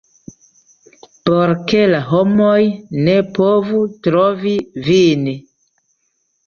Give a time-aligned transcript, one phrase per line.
[1.29, 2.57] por ke la homoj
[3.09, 4.57] ne povu trovi
[4.89, 5.33] vin.